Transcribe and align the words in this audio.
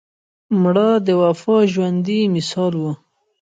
مړه 0.61 0.89
د 1.07 1.07
وفا 1.21 1.57
ژوندي 1.73 2.21
مثال 2.35 2.73
وه 2.81 2.93